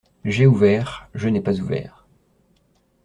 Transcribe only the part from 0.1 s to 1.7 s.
J’ai ouvert, je n’ai pas